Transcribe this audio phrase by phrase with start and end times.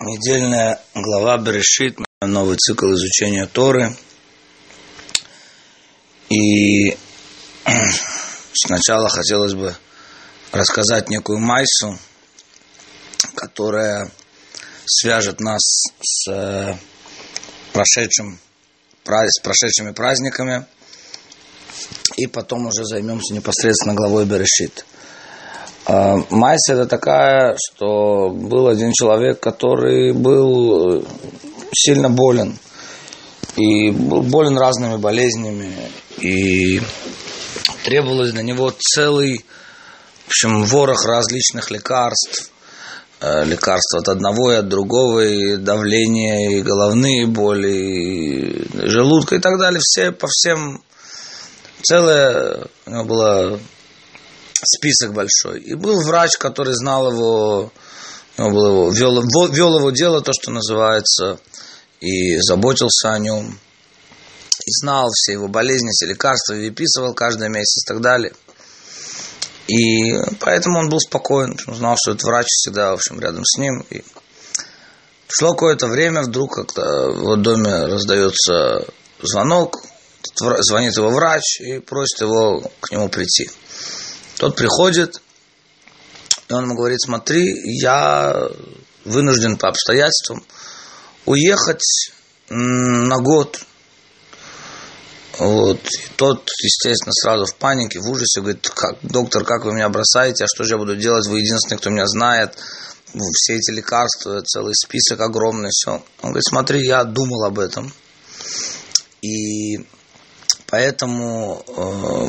[0.00, 3.96] Недельная глава Берешит, новый цикл изучения Торы.
[6.28, 6.96] И
[8.54, 9.74] сначала хотелось бы
[10.52, 11.98] рассказать некую майсу,
[13.34, 14.12] которая
[14.86, 15.62] свяжет нас
[16.00, 16.76] с э,
[17.72, 18.38] прошедшим,
[19.04, 20.64] с прошедшими праздниками,
[22.16, 24.84] и потом уже займемся непосредственно главой Берешит.
[25.88, 31.02] А, Майса это такая, что был один человек, который был э,
[31.72, 32.58] сильно болен.
[33.56, 35.72] И был болен разными болезнями.
[36.20, 36.82] И
[37.84, 39.46] требовалось для него целый,
[40.26, 42.50] в общем, ворох различных лекарств.
[43.20, 49.38] Э, лекарства от одного и от другого, и давление, и головные боли, и желудка и
[49.38, 49.80] так далее.
[49.82, 50.82] Все по всем
[51.82, 53.60] целое у него было
[54.64, 55.60] список большой.
[55.60, 57.72] И был врач, который знал его,
[58.36, 61.38] его вел, вел его дело, то, что называется,
[62.00, 63.58] и заботился о нем,
[64.64, 68.32] и знал все его болезни, все лекарства, и выписывал каждый месяц и так далее.
[69.68, 73.58] И поэтому он был спокоен, он знал, что этот врач всегда, в общем, рядом с
[73.58, 73.84] ним.
[73.90, 74.02] И
[75.28, 78.86] шло какое-то время, вдруг как-то в доме раздается
[79.20, 79.76] звонок,
[80.34, 83.50] звонит его врач и просит его к нему прийти.
[84.38, 85.20] Тот приходит,
[86.48, 87.44] и он ему говорит, смотри,
[87.80, 88.48] я
[89.04, 90.44] вынужден по обстоятельствам
[91.26, 91.82] уехать
[92.48, 93.60] на год.
[95.38, 95.80] Вот.
[95.80, 100.44] И тот, естественно, сразу в панике, в ужасе, говорит, как, доктор, как вы меня бросаете,
[100.44, 102.56] а что же я буду делать, вы единственный, кто меня знает,
[103.32, 106.02] все эти лекарства, целый список огромный, все.
[106.22, 107.92] Он говорит, смотри, я думал об этом.
[109.20, 109.78] И
[110.70, 111.72] Поэтому э,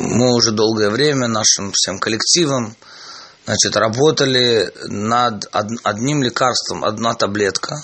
[0.00, 2.74] мы уже долгое время нашим всем коллективом
[3.44, 5.44] значит, работали над
[5.82, 7.76] одним лекарством, одна таблетка,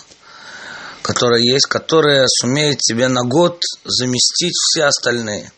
[1.03, 5.53] которая есть, которая сумеет тебе на год заместить все остальные.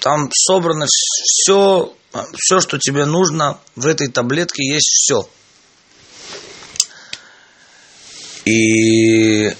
[0.00, 1.94] Там собрано все,
[2.34, 5.28] все, что тебе нужно в этой таблетке, есть все.
[8.44, 9.54] И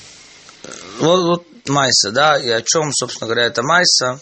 [0.98, 4.20] вот, вот Майса, да, и о чем, собственно говоря, это Майса?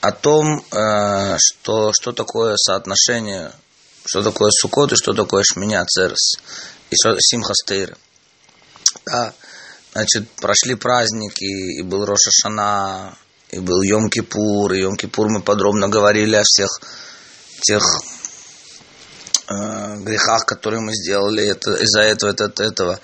[0.00, 3.52] О том, э, что, что такое соотношение,
[4.04, 6.34] что такое Сукот и что такое Шминя Церес
[6.90, 7.96] и Симха Стейры.
[9.06, 9.32] Да,
[9.92, 11.44] значит, прошли праздники,
[11.78, 13.16] и был Роша Шана,
[13.50, 16.68] и был Йом-Кипур, и Йом-Кипур мы подробно говорили о всех
[17.60, 17.82] тех
[20.04, 23.00] грехах, которые мы сделали это, из-за этого, это, этого.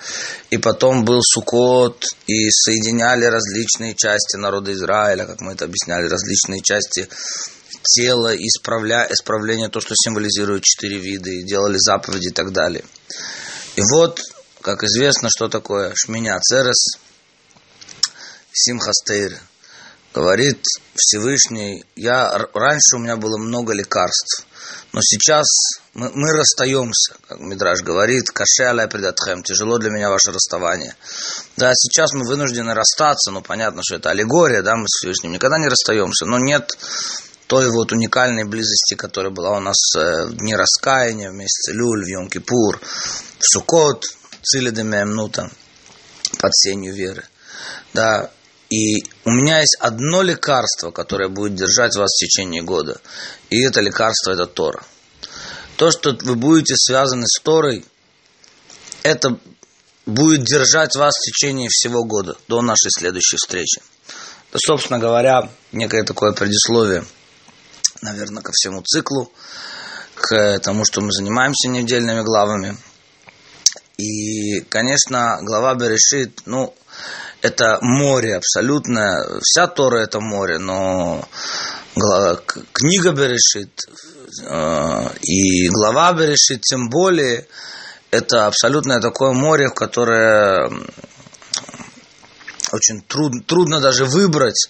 [0.49, 6.61] И потом был Сукот, и соединяли различные части народа Израиля, как мы это объясняли, различные
[6.61, 7.07] части
[7.83, 12.83] тела, исправля, исправление, то, что символизирует четыре вида, и делали заповеди и так далее.
[13.75, 14.21] И вот,
[14.61, 16.97] как известно, что такое Шминя Церес,
[18.51, 19.39] Симхастейр.
[20.13, 20.63] Говорит
[20.95, 24.45] Всевышний, я, раньше у меня было много лекарств,
[24.91, 25.45] но сейчас
[25.93, 30.95] мы, мы расстаемся, как Мидраж говорит, каше аля предатхем, тяжело для меня ваше расставание.
[31.57, 35.59] Да, сейчас мы вынуждены расстаться, ну понятно, что это аллегория, да, мы с Всевышним никогда
[35.59, 36.71] не расстаемся, но нет
[37.45, 42.05] той вот уникальной близости, которая была у нас э, в дни раскаяния, в месяце Люль,
[42.05, 44.05] в Йом-Кипур, в Сукот,
[44.43, 45.49] Цили Демиамнута,
[46.39, 47.23] под сенью веры.
[47.93, 48.29] Да,
[48.69, 53.01] и у меня есть одно лекарство, которое будет держать вас в течение года.
[53.49, 54.83] И это лекарство– это Тора.
[55.75, 57.83] То, что вы будете связаны с Торой,
[59.03, 59.39] это
[60.05, 63.81] будет держать вас в течение всего года, до нашей следующей встречи.
[64.49, 67.05] Это, собственно говоря, некое такое предисловие,
[68.01, 69.31] наверное, ко всему циклу,
[70.15, 72.77] к тому, что мы занимаемся недельными главами.
[73.97, 76.73] И, конечно, глава Берешит, ну,
[77.41, 79.39] это море абсолютно.
[79.41, 81.23] Вся Тора это море, но
[82.73, 83.71] книга Берешит
[84.45, 87.47] э, и глава Берешит тем более
[88.11, 90.69] это абсолютное такое море, в которое
[92.71, 94.69] очень трудно, трудно даже выбрать,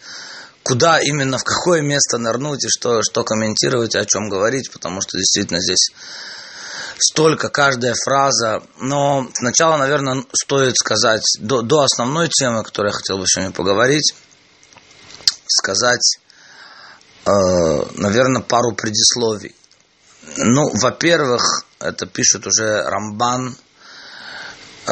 [0.64, 5.18] куда именно, в какое место нырнуть и что, что комментировать, о чем говорить, потому что
[5.18, 5.92] действительно здесь
[7.02, 8.62] столько, каждая фраза.
[8.80, 14.14] Но сначала, наверное, стоит сказать, до, до основной темы, которую я хотел бы сегодня поговорить,
[15.48, 16.20] сказать,
[17.26, 17.30] э,
[17.96, 19.56] наверное, пару предисловий.
[20.38, 23.56] Ну, во-первых, это пишет уже Рамбан.
[24.88, 24.92] Э,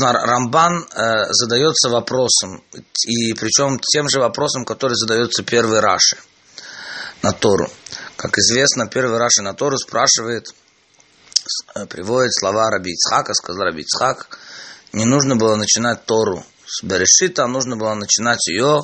[0.00, 2.62] Рамбан э, задается вопросом,
[3.06, 6.16] и причем тем же вопросом, который задается первый Раши
[7.22, 7.70] на Тору.
[8.16, 10.46] Как известно, первый Раши на Тору спрашивает–
[11.88, 14.38] приводит слова Раби Ицхака, сказал Раби Ицхак,
[14.92, 18.82] не нужно было начинать Тору с Берешита, а нужно было начинать ее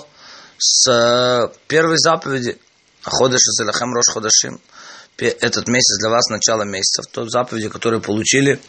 [0.58, 2.58] с э, первой заповеди
[3.02, 4.60] Ходыш Зелахем Рош Ходашим.
[5.18, 8.60] Этот месяц для вас начало месяца, тот заповеди, которые получили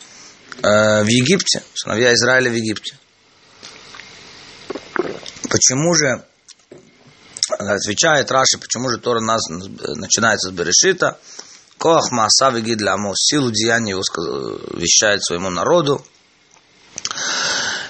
[0.62, 2.98] э, в Египте, сыновья Израиля в Египте.
[5.50, 6.26] Почему же,
[7.60, 11.20] отвечает Раши, почему же Тора нас начинается с Берешита?
[11.84, 14.04] Коах Мааса Вегид Лямо, силу деяния его
[14.72, 16.02] вещает своему народу.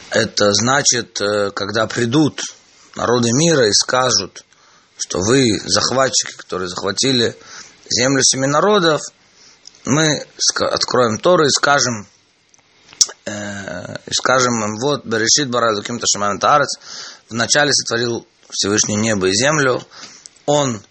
[0.09, 2.41] Это значит, э, когда придут
[2.95, 4.45] народы мира и скажут,
[4.97, 7.37] что вы захватчики, которые захватили
[7.87, 8.99] землю семи народов,
[9.85, 10.25] мы
[10.59, 12.07] откроем Тору и скажем,
[13.25, 16.79] э, и скажем им, вот, Берешит Барай Луким Ташамам Таарец,
[17.29, 19.83] вначале сотворил Всевышний небо и землю,
[20.47, 20.81] он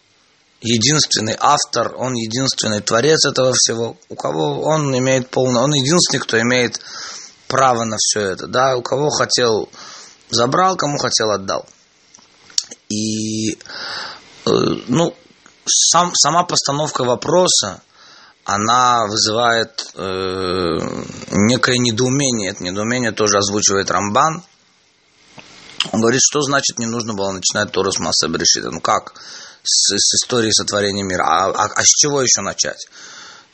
[0.62, 6.40] единственный автор, он единственный творец этого всего, у кого он имеет полное, он единственный, кто
[6.40, 6.80] имеет
[7.48, 9.68] право на все это, да, у кого хотел
[10.30, 11.66] забрал, кому хотел отдал.
[12.88, 13.56] И, э,
[14.46, 15.14] ну,
[15.66, 17.82] сам, сама постановка вопроса,
[18.44, 20.78] она вызывает э,
[21.30, 22.50] некое недоумение.
[22.50, 24.42] Это недоумение тоже озвучивает Рамбан.
[25.92, 28.70] Он говорит, что значит не нужно было начинать Тору с Масса Берешита.
[28.70, 29.14] Ну как?
[29.62, 31.24] С, с истории сотворения мира.
[31.24, 32.88] А, а, а с чего еще начать?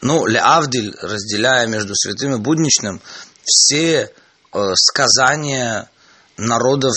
[0.01, 3.01] Ну, Леавдиль, разделяя между святым и будничным,
[3.45, 4.13] все
[4.53, 5.91] э, сказания
[6.39, 6.95] народов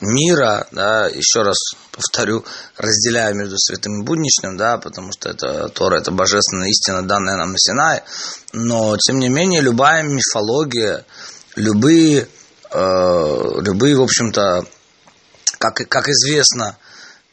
[0.00, 1.56] мира, да, еще раз
[1.90, 2.44] повторю,
[2.76, 7.52] разделяя между святым и будничным, да, потому что это Тора, это божественная истина, данная нам
[7.52, 8.04] на Синае,
[8.52, 11.04] но, тем не менее, любая мифология,
[11.56, 12.28] любые,
[12.70, 14.64] э, любые, в общем-то,
[15.58, 16.78] как, как известно,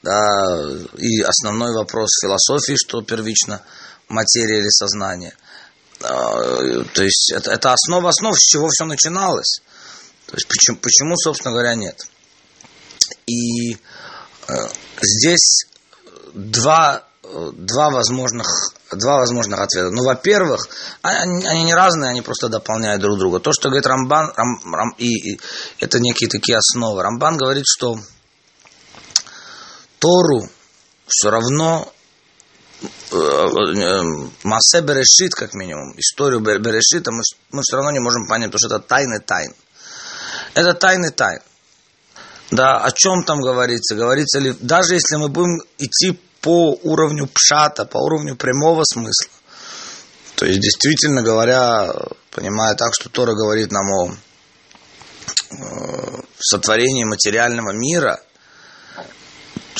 [0.03, 0.57] да,
[0.97, 3.61] и основной вопрос философии, что первично
[4.07, 5.33] материя или сознание.
[5.99, 9.61] Э, то есть это, это основа основ, с чего все начиналось.
[10.25, 12.01] То есть почему, почему собственно говоря, нет.
[13.27, 13.77] И э,
[15.01, 15.65] здесь
[16.33, 17.03] два,
[17.53, 18.47] два, возможных,
[18.91, 19.91] два возможных ответа.
[19.91, 20.67] Ну, во-первых,
[21.01, 23.39] они, они не разные, они просто дополняют друг друга.
[23.39, 25.39] То, что говорит Рамбан, Рам, Рам, и, и
[25.79, 27.03] это некие такие основы.
[27.03, 27.95] Рамбан говорит, что
[30.01, 30.41] Тору
[31.07, 31.87] все равно
[32.81, 34.01] э, э,
[34.43, 37.21] Масе Берешит, как минимум, историю Берешита мы,
[37.51, 39.53] мы все равно не можем понять, потому что это тайны тайн.
[40.55, 41.39] Это тайны тайн.
[42.49, 43.95] Да, о чем там говорится?
[43.95, 49.29] Говорится ли, даже если мы будем идти по уровню пшата, по уровню прямого смысла,
[50.35, 51.93] то есть, действительно говоря,
[52.31, 54.11] понимая так, что Тора говорит нам о
[55.51, 58.19] э, сотворении материального мира,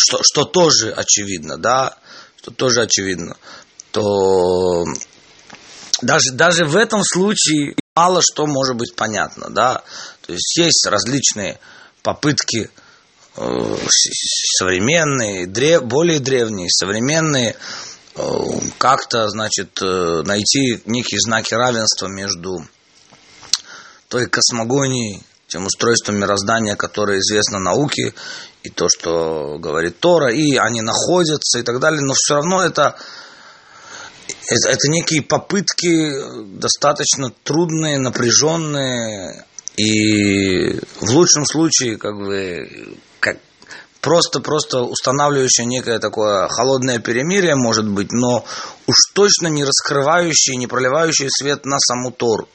[0.01, 1.97] что, что тоже очевидно, да,
[2.37, 3.37] что тоже очевидно,
[3.91, 4.85] то
[6.01, 9.83] даже, даже в этом случае мало что может быть понятно, да.
[10.25, 11.59] То есть есть различные
[12.01, 12.69] попытки
[13.37, 13.77] э,
[14.57, 17.55] современные, древ, более древние, современные,
[18.15, 18.21] э,
[18.77, 22.65] как-то, значит, э, найти некие знаки равенства между
[24.07, 28.13] той космогонией, тем устройством мироздания, которое известно науке,
[28.63, 32.95] и то, что говорит Тора, и они находятся и так далее, но все равно это
[34.47, 36.11] это, это некие попытки
[36.59, 39.45] достаточно трудные, напряженные
[39.77, 43.37] и в лучшем случае как бы как
[44.01, 48.45] просто-просто устанавливающее некое такое холодное перемирие, может быть, но
[48.87, 52.49] уж точно не раскрывающее, не проливающее свет на саму Тору.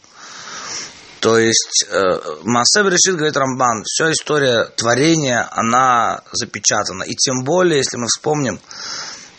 [1.20, 7.04] То есть э, Масеб решит, говорит Рамбан, вся история творения, она запечатана.
[7.04, 8.60] И тем более, если мы вспомним,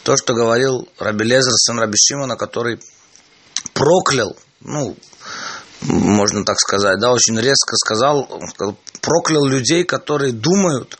[0.03, 2.79] то, что говорил Раби Лезер, сын Раби Шимона, который
[3.74, 4.96] проклял, ну,
[5.81, 8.27] можно так сказать, да, очень резко сказал,
[9.01, 10.98] проклял людей, которые думают,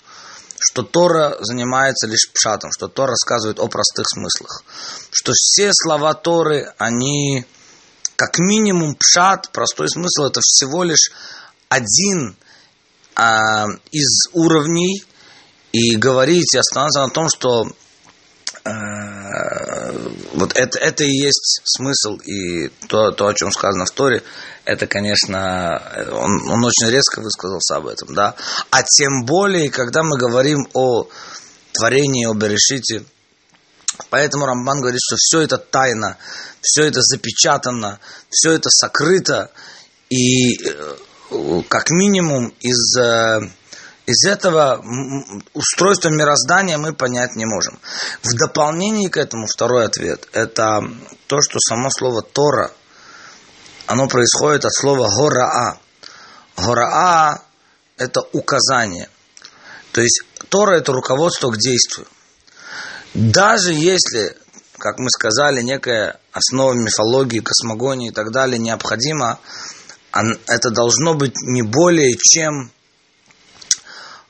[0.60, 4.64] что Тора занимается лишь пшатом, что Тора рассказывает о простых смыслах,
[5.12, 7.46] что все слова Торы, они
[8.18, 11.12] как минимум пшат, простой смысл, это всего лишь
[11.70, 12.36] один
[13.16, 15.06] а, из уровней,
[15.72, 17.68] и говорить и остановиться на том, что
[18.68, 19.92] Э,
[20.34, 24.24] вот это, это и есть смысл, и то, то, о чем сказано в Торе,
[24.66, 25.82] это, конечно,
[26.12, 28.36] он, он очень резко высказался об этом, да.
[28.70, 31.08] А тем более, когда мы говорим о
[31.72, 33.04] творении, о Берешите,
[34.10, 36.18] поэтому Рамбан говорит, что все это тайна,
[36.62, 38.00] все это запечатано,
[38.30, 39.52] все это сокрыто,
[40.10, 40.96] и э,
[41.68, 43.40] как минимум из э,
[44.08, 44.82] из этого
[45.54, 47.78] устройства мироздания мы понять не можем.
[48.24, 50.80] В дополнение к этому второй ответ– это
[51.28, 52.72] то, что само слово Тора
[53.86, 55.80] оно происходит от слова гораа.
[56.56, 57.42] Гораа–
[57.98, 59.10] это указание.
[59.92, 62.08] То есть Тора– это руководство к действию.
[63.14, 64.36] Даже если,
[64.78, 69.40] как мы сказали, некая основа мифологии, космогонии и так далее необходима,
[70.48, 72.72] это должно быть не более чем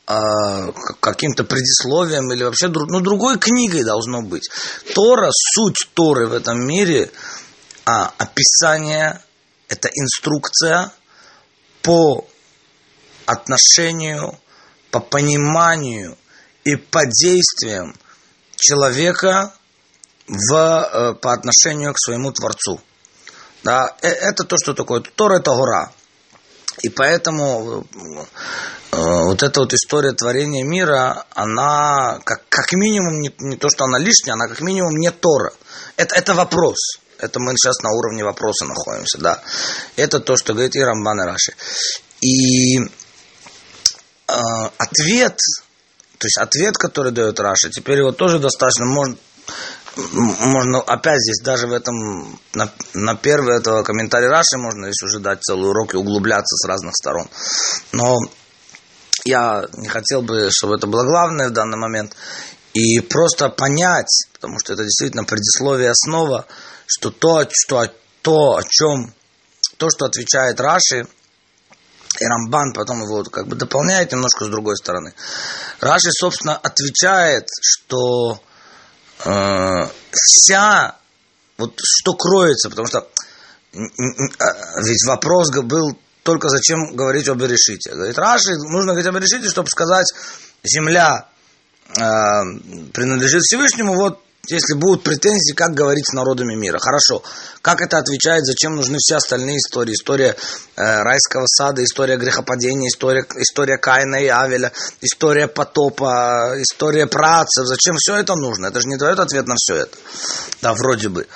[0.07, 4.49] э, каким-то предисловием или вообще ну, другой книгой должно быть.
[4.93, 7.11] Тора, суть Торы в этом мире,
[7.85, 9.21] а, описание,
[9.69, 10.91] это инструкция
[11.81, 12.27] по
[13.25, 14.37] отношению,
[14.91, 16.17] по пониманию
[16.63, 17.93] и по действиям
[18.57, 19.53] человека
[20.27, 22.81] в, э, по отношению к своему Творцу.
[23.63, 25.01] Да, э, это то, что такое.
[25.01, 25.91] Тора– это гора.
[26.83, 27.85] И поэтому
[28.91, 33.85] э, вот эта вот история творения мира, она как, как минимум не, не то, что
[33.85, 35.53] она лишняя, она как минимум не Тора.
[35.95, 36.99] Это, это вопрос.
[37.19, 39.41] Это мы сейчас на уровне вопроса находимся, да.
[39.95, 41.53] Это то, что говорит и Рамбан и Раши.
[42.21, 45.39] И э, ответ,
[46.17, 49.17] то есть ответ, который дает Раша, теперь его тоже достаточно, можно,
[49.95, 55.19] можно опять здесь даже в этом, на, на первый этого комментария Раши можно здесь уже
[55.19, 57.29] дать целый урок и углубляться с разных сторон.
[57.91, 58.17] Но
[59.25, 62.15] я не хотел бы, чтобы это было главное в данный момент.
[62.73, 66.45] И просто понять, потому что это действительно предисловие основа,
[66.85, 69.13] что то, что, то о чем,
[69.77, 71.07] то, что отвечает Раши,
[72.19, 75.13] и Рамбан потом его как бы дополняет немножко с другой стороны.
[75.79, 78.41] Раши, собственно, отвечает, что
[79.25, 80.95] э, вся,
[81.57, 83.07] вот что кроется, потому что
[83.79, 87.93] а, ведь вопрос был только зачем говорить об Берешите.
[87.93, 90.07] Говорит, Раши, нужно говорить об Берешите, чтобы сказать,
[90.63, 91.27] земля
[91.89, 92.01] э,
[92.93, 96.77] принадлежит Всевышнему, вот если будут претензии, как говорить с народами мира.
[96.79, 97.23] Хорошо.
[97.61, 99.93] Как это отвечает, зачем нужны все остальные истории?
[99.93, 100.35] История
[100.75, 107.65] э, райского сада, история грехопадения, история, история Каина и Авеля, история потопа, история працев.
[107.65, 108.67] Зачем все это нужно?
[108.67, 109.97] Это же не дает ответ на все это.
[110.61, 111.27] Да, вроде бы.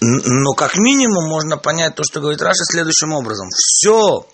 [0.00, 3.48] Но как минимум можно понять то, что говорит Раша следующим образом.
[3.48, 4.26] Все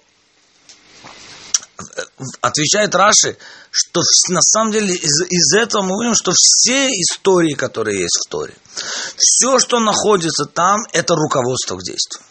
[2.41, 3.37] отвечает Раши,
[3.71, 8.29] что на самом деле из, из этого мы видим, что все истории, которые есть в
[8.29, 8.55] Торе,
[9.17, 12.23] все, что находится там, это руководство к действию.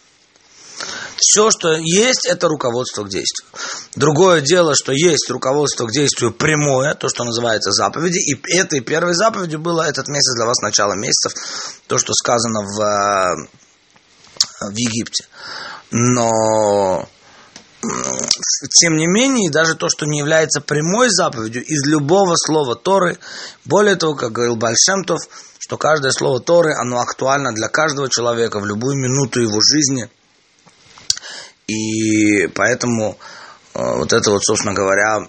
[1.18, 3.48] Все, что есть, это руководство к действию.
[3.96, 8.18] Другое дело, что есть руководство к действию прямое, то, что называется заповеди.
[8.18, 11.34] И этой первой заповедью было этот месяц для вас начало месяцев,
[11.86, 13.36] то, что сказано в, э,
[14.72, 15.26] в Египте.
[15.92, 17.08] Но
[17.82, 23.18] тем не менее, даже то, что не является прямой заповедью, из любого слова Торы,
[23.66, 25.20] более того, как говорил Большемтов,
[25.60, 30.10] что каждое слово Торы, оно актуально для каждого человека в любую минуту его жизни.
[31.68, 33.18] И поэтому
[33.74, 35.20] э, вот это вот, собственно говоря,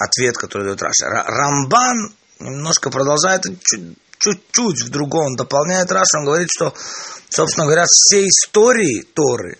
[0.00, 1.06] ответ, который дает Раша.
[1.06, 3.44] Рамбан немножко продолжает
[4.18, 6.74] чуть-чуть в другом, он дополняет Рашу, он говорит, что,
[7.28, 9.58] собственно говоря, все истории Торы,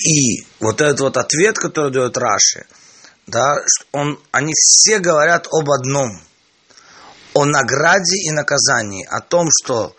[0.00, 2.66] и вот этот вот ответ, который дает Раши,
[3.26, 3.56] да,
[3.92, 6.10] он, они все говорят об одном.
[7.34, 9.06] О награде и наказании.
[9.06, 9.94] О том, что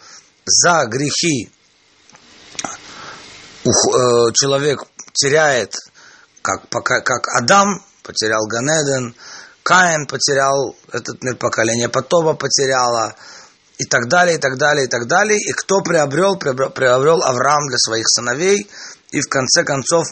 [0.46, 1.52] за грехи
[3.66, 3.70] э,
[4.34, 5.76] человек теряет,
[6.42, 9.16] как, как Адам потерял Ганеден,
[9.62, 13.16] Каин потерял этот мир, поколение Потоба потеряло,
[13.78, 15.38] и так далее, и так далее, и так далее.
[15.40, 16.38] И кто приобрел?
[16.38, 18.70] Приобрел, приобрел Авраам для своих сыновей,
[19.12, 20.06] и в конце концов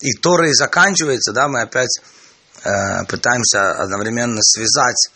[0.00, 2.00] и Тора и заканчивается, да, мы опять
[2.64, 5.10] э, пытаемся одновременно связать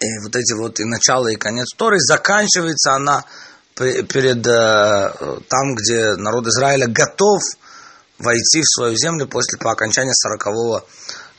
[0.00, 3.24] и вот эти вот и начало, и конец Торы, заканчивается она
[3.74, 7.40] перед э, там, где народ Израиля готов
[8.18, 10.84] войти в свою землю после по окончании 40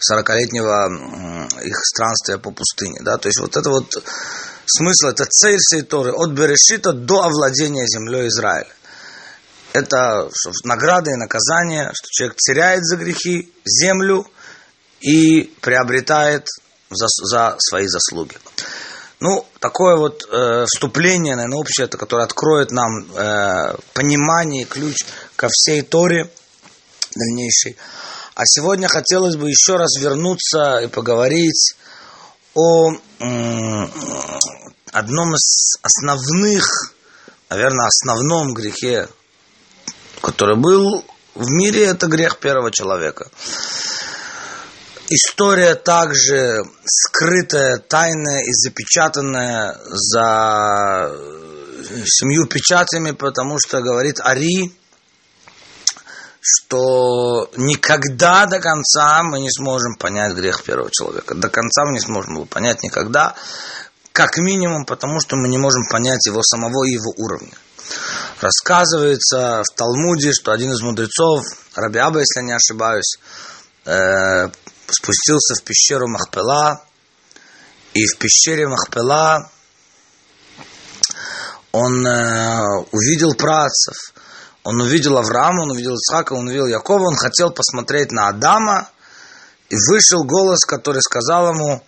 [0.02, 3.00] 40-летнего их странствия по пустыне.
[3.04, 3.18] Да?
[3.18, 4.04] То есть вот это вот
[4.66, 8.74] смысл, это цель всей Торы, от Берешита до овладения землей Израиля
[9.74, 14.26] это что, награда и наказание, что человек теряет за грехи землю
[15.00, 16.48] и приобретает
[16.90, 18.36] за, за свои заслуги.
[19.20, 25.84] Ну, такое вот э, вступление, наверное, общее, которое откроет нам э, понимание, ключ ко всей
[25.84, 26.30] Торе
[27.16, 27.78] дальнейшей.
[28.34, 31.76] А сегодня хотелось бы еще раз вернуться и поговорить
[32.56, 33.88] о э,
[34.92, 36.96] одном из основных,
[37.50, 39.08] наверное, основном грехе
[40.22, 41.04] который был
[41.36, 43.30] в мире, это грех первого человека.
[45.10, 51.12] История также скрытая, тайная и запечатанная за
[52.06, 54.72] семью печатями, потому что говорит Ари,
[56.40, 61.36] что никогда до конца мы не сможем понять грех первого человека.
[61.36, 63.36] До конца мы не сможем его понять никогда,
[64.12, 67.54] как минимум, потому что мы не можем понять его самого и его уровня.
[68.40, 71.44] Рассказывается в Талмуде, что один из мудрецов,
[71.76, 73.20] Раби Аба, если не ошибаюсь,
[73.86, 74.50] э,
[74.88, 76.84] спустился в пещеру Махпела,
[77.94, 79.50] и в пещере Махпела
[81.72, 83.96] он э, увидел працев,
[84.64, 88.90] он увидел Авраама, он увидел Ицхака, он увидел Якова, он хотел посмотреть на Адама,
[89.70, 91.82] и вышел голос, который сказал ему,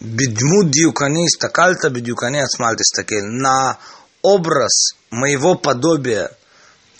[0.00, 3.24] «Бедмуд диукани стакальта, бедюкани ацмальты стакель».
[3.24, 3.78] На
[4.26, 6.30] образ моего подобия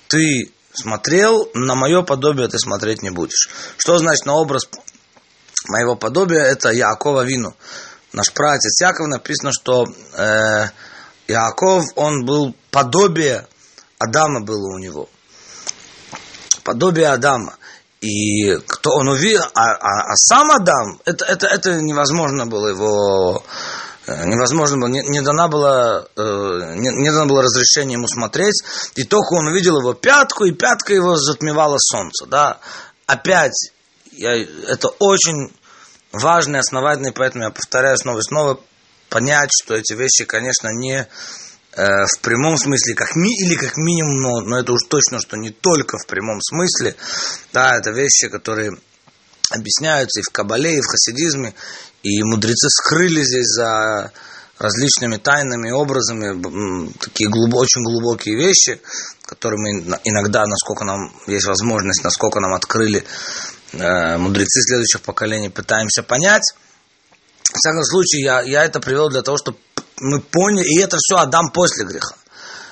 [0.08, 3.48] ты смотрел, на мое подобие ты смотреть не будешь.
[3.76, 4.68] Что значит на образ
[5.68, 6.42] моего подобия?
[6.42, 7.54] Это Якова Вину.
[8.12, 10.68] Наш праотец Яков написано, что э,
[11.26, 13.46] Яков, он был подобие
[13.98, 15.08] Адама было у него.
[16.62, 17.56] Подобие Адама.
[18.00, 23.42] И кто он увидел, а, а, а сам Адам, это, это, это невозможно было его,
[24.06, 28.62] невозможно было, не, не, дана была, э, не, не дано было разрешение ему смотреть,
[28.94, 32.58] и только он увидел его пятку, и пятка его затмевала солнце, да,
[33.06, 33.72] опять,
[34.12, 35.52] я, это очень
[36.12, 38.60] важно и поэтому я повторяю снова и снова,
[39.08, 41.08] понять, что эти вещи, конечно, не
[41.76, 45.36] Э, в прямом смысле, как ми, или как минимум, но, но это уж точно, что
[45.36, 46.96] не только в прямом смысле,
[47.52, 48.72] да, это вещи, которые
[49.50, 51.54] объясняются и в Кабале, и в хасидизме,
[52.02, 54.12] и мудрецы скрыли здесь за
[54.58, 58.80] различными тайнами, образами, такие глуб, очень глубокие вещи,
[59.26, 63.04] которые мы иногда, насколько нам есть возможность, насколько нам открыли
[63.72, 66.54] э, мудрецы следующих поколений, пытаемся понять.
[67.42, 69.58] В всяком случае, я, я это привел для того, чтобы
[69.98, 72.16] мы поняли, и это все Адам после греха.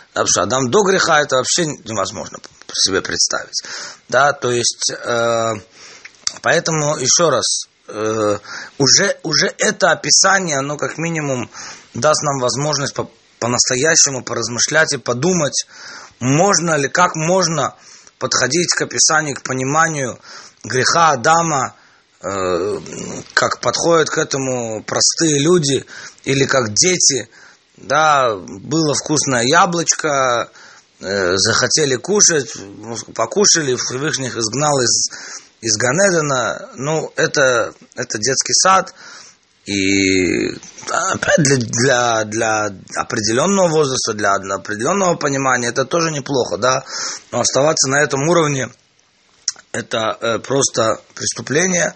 [0.08, 2.38] Потому что Адам до греха это вообще невозможно
[2.72, 3.62] себе представить.
[4.08, 5.52] Да, то есть, э,
[6.42, 8.38] поэтому еще раз, э,
[8.78, 11.50] уже, уже это описание, оно как минимум
[11.94, 15.66] даст нам возможность по, по-настоящему поразмышлять и подумать,
[16.20, 17.74] можно ли, как можно
[18.18, 20.18] подходить к описанию, к пониманию
[20.62, 21.74] греха Адама,
[22.26, 22.80] Э,
[23.34, 25.84] как подходят к этому простые люди
[26.24, 27.28] или как дети,
[27.76, 30.50] да, было вкусное яблочко,
[31.00, 35.10] э, захотели кушать, ну, покушали, Всевышний их изгнал из,
[35.64, 38.94] из Ганедена, ну, это, это детский сад,
[39.66, 40.50] и
[40.90, 46.84] опять для, для, для определенного возраста, для определенного понимания это тоже неплохо, да,
[47.32, 48.68] но оставаться на этом уровне–
[49.74, 51.94] это э, просто преступление.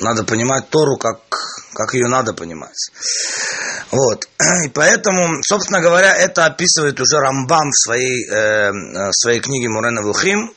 [0.00, 1.20] Надо понимать Тору, как,
[1.74, 2.90] как ее надо понимать.
[3.90, 4.26] Вот.
[4.64, 10.02] И поэтому, собственно говоря, это описывает уже Рамбам в своей, э, в своей книге Мурена
[10.02, 10.54] Вухим.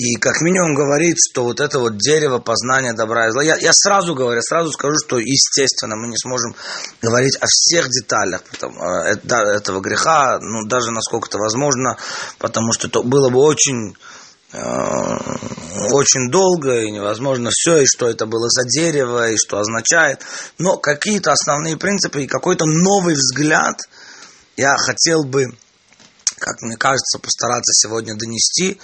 [0.00, 3.42] И как минимум говорит, что вот это вот дерево познания добра и зла.
[3.42, 6.54] Я, я сразу говорю, сразу скажу, что естественно мы не сможем
[7.02, 9.18] говорить о всех деталях потому, э,
[9.56, 11.98] этого греха, ну даже насколько это возможно,
[12.38, 13.94] потому что это было бы очень
[14.52, 15.16] Э,
[15.92, 20.24] очень долго и невозможно все, и что это было за дерево, и что означает.
[20.58, 23.76] Но какие-то основные принципы и какой-то новый взгляд
[24.56, 25.46] я хотел бы,
[26.38, 28.80] как мне кажется, постараться сегодня донести.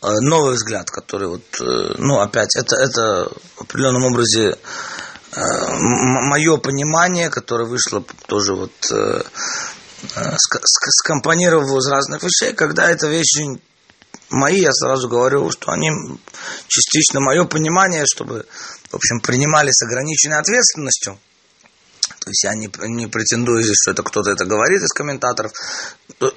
[0.00, 4.56] Э, новый взгляд, который вот, э, ну, опять, это, это в определенном образе
[5.30, 8.72] мое понимание, которое вышло тоже вот
[11.04, 13.36] скомпонировав из разных вещей, когда эта вещь
[14.30, 15.90] мои, я сразу говорю, что они
[16.66, 18.46] частично мое понимание, чтобы,
[18.90, 21.18] в общем, принимали с ограниченной ответственностью.
[22.20, 25.52] То есть я не, не претендую здесь, что это кто-то это говорит из комментаторов.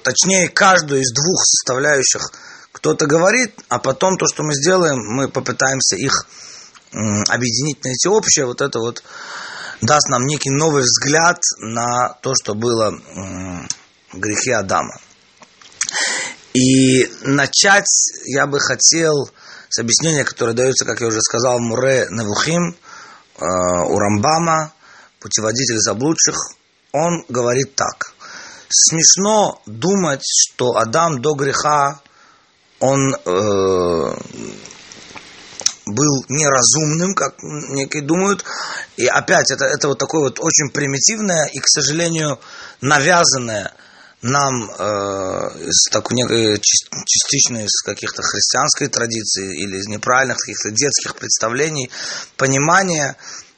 [0.04, 2.30] Точнее, каждую из двух составляющих
[2.72, 6.26] кто-то говорит, а потом то, что мы сделаем, мы попытаемся их
[6.92, 8.46] объединить на эти общие.
[8.46, 9.04] Вот это вот
[9.82, 12.92] даст нам некий новый взгляд на то, что было
[14.12, 14.98] в грехе Адама.
[16.54, 17.88] И начать
[18.26, 19.30] я бы хотел
[19.70, 24.74] с объяснения, которое дается, как я уже сказал, Муре Невухим, э, у Рамбама,
[25.20, 26.36] путеводитель заблудших.
[26.92, 28.14] Он говорит так.
[28.68, 32.02] Смешно думать, что Адам до греха,
[32.82, 34.16] он э,
[35.86, 38.44] был неразумным, как некие думают.
[38.98, 42.40] И опять, это, это вот такое вот очень примитивное и, к сожалению,
[42.82, 43.74] навязанное–
[44.22, 46.62] нам э, из такой некой
[47.06, 51.90] частично из каких-то христианской традиции или из неправильных каких-то детских представлений
[52.38, 53.16] понимание,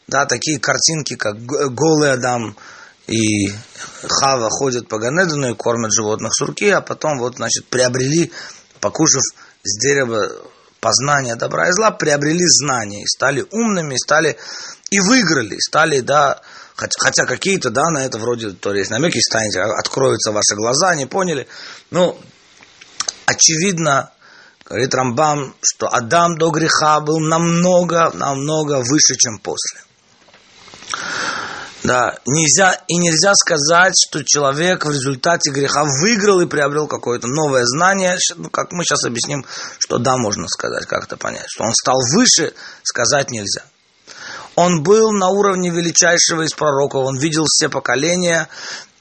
[0.07, 2.55] да, такие картинки, как голый Адам
[3.07, 3.49] и
[4.03, 8.31] Хава ходят по Ганедону и кормят животных сурки, а потом вот, значит, приобрели,
[8.83, 9.23] покушав
[9.63, 10.29] с дерева
[10.81, 14.37] познания добра и зла, приобрели знания, и стали умными, и стали
[14.91, 16.41] и выиграли, стали, да,
[16.75, 21.05] хотя, хотя какие-то, да, на это вроде то есть намеки станете, откроются ваши глаза, не
[21.05, 21.47] поняли.
[21.91, 22.19] Ну,
[23.25, 24.11] очевидно,
[24.65, 29.79] говорит Рамбам, что Адам до греха был намного, намного выше, чем после.
[31.83, 37.65] Да, нельзя, и нельзя сказать, что человек в результате греха выиграл и приобрел какое-то новое
[37.65, 38.17] знание.
[38.37, 39.45] Ну, как мы сейчас объясним,
[39.79, 41.47] что да, можно сказать, как это понять.
[41.49, 43.63] Что он стал выше, сказать нельзя.
[44.55, 48.47] Он был на уровне величайшего из пророков, он видел все поколения,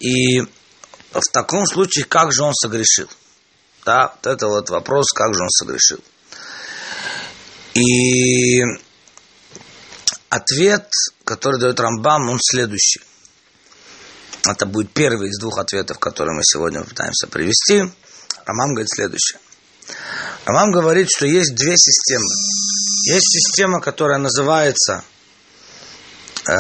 [0.01, 3.09] и в таком случае, как же он согрешил?
[3.85, 6.01] Да, вот это вот вопрос, как же он согрешил.
[7.75, 8.61] И
[10.33, 10.89] ответ,
[11.25, 13.03] который дает Рамбам, он следующий.
[14.49, 17.83] Это будет первый из двух ответов, которые мы сегодня пытаемся привести.
[18.47, 19.39] Рамам говорит следующее.
[20.47, 22.25] Рамам говорит, что есть две системы.
[23.05, 25.05] Есть система, которая называется
[26.49, 26.53] э,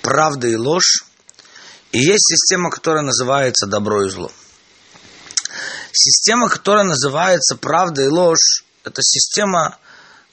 [0.00, 1.04] правда и ложь,
[1.92, 4.32] и есть система, которая называется добро и зло.
[5.92, 9.78] Система, которая называется правда и ложь, это система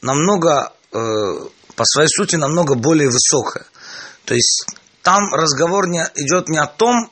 [0.01, 0.97] намного э,
[1.79, 3.65] по своей сути намного более высокая.
[4.25, 4.65] То есть
[5.01, 7.09] там разговор не, идет не о том,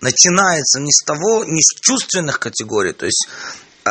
[0.00, 2.94] начинается не с того, не с чувственных категорий.
[2.94, 3.28] То есть
[3.84, 3.90] э,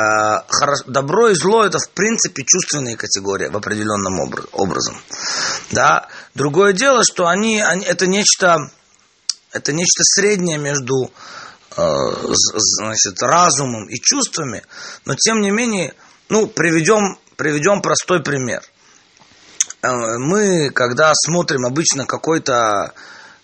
[0.87, 4.19] добро и зло это в принципе чувственные категории в определенном
[4.53, 4.97] образом.
[5.69, 6.07] Да?
[6.33, 8.57] Другое дело, что они, они это нечто
[9.51, 11.11] это нечто среднее между
[11.75, 11.83] э,
[12.79, 14.63] значит, разумом и чувствами,
[15.05, 15.93] но тем не менее,
[16.29, 18.63] ну, приведем, приведем простой пример–
[19.83, 22.93] мы, когда смотрим обычно какой-то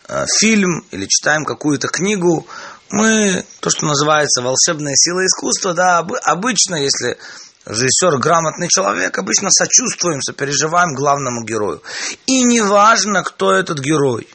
[0.07, 2.47] э, фильм или читаем какую-то книгу,
[2.89, 7.17] мы, то, что называется волшебная сила искусства, да, обычно, если
[7.65, 11.81] режиссер грамотный человек, обычно сочувствуем, сопереживаем главному герою.
[12.25, 14.27] И неважно, кто этот герой.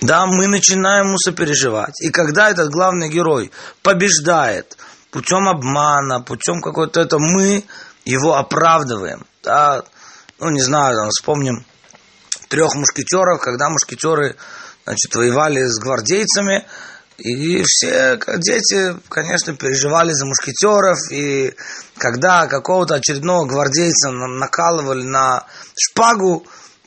[0.00, 2.00] Да, мы начинаем ему сопереживать.
[2.02, 4.76] И когда этот главный герой побеждает
[5.12, 7.64] путем обмана, путем какой-то это, мы
[8.04, 9.24] его оправдываем.
[9.44, 9.84] Да,
[10.42, 11.64] ну, не знаю, там, вспомним
[12.48, 14.36] трех мушкетеров, когда мушкетеры,
[14.84, 16.66] значит, воевали с гвардейцами,
[17.16, 21.54] и все дети, конечно, переживали за мушкетеров, и
[21.96, 26.44] когда какого-то очередного гвардейца накалывали на шпагу,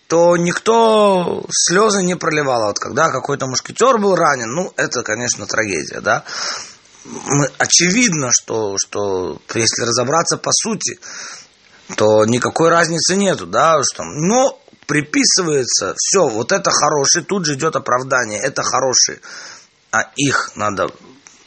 [0.07, 2.63] то никто слезы не проливал.
[2.63, 6.25] А вот когда какой-то мушкетер был ранен, ну, это, конечно, трагедия, да.
[7.57, 10.99] Очевидно, что, что если разобраться по сути,
[11.97, 17.75] то никакой разницы нету, да, что, но приписывается, все, вот это хороший, тут же идет
[17.75, 19.19] оправдание, это хорошие,
[19.91, 20.89] а их надо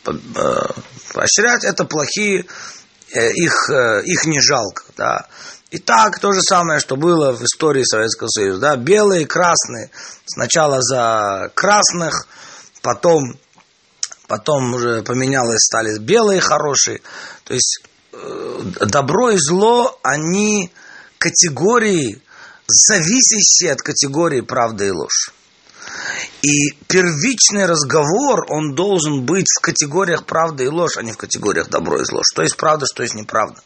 [0.07, 0.13] э,
[1.13, 2.47] поощрять, это плохие,
[3.13, 5.27] э, их, э, их не жалко, да.
[5.71, 9.91] И так то же самое, что было в истории Советского Союза, да, белые, красные,
[10.25, 12.27] сначала за красных,
[12.81, 13.39] потом,
[14.29, 17.03] потом уже поменялось, стали белые хорошие,
[17.45, 17.83] то есть
[18.87, 20.71] добро и зло, они
[21.19, 22.21] категории,
[22.67, 25.33] зависящие от категории правда и ложь.
[26.43, 31.69] И первичный разговор, он должен быть в категориях правда и ложь, а не в категориях
[31.69, 32.21] добро и зло.
[32.23, 33.61] Что есть правда, что есть неправда.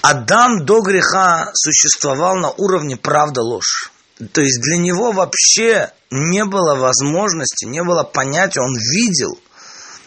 [0.00, 3.90] Адам до греха существовал на уровне правда-ложь.
[4.32, 9.38] То есть для него вообще не было возможности, не было понятия, он видел–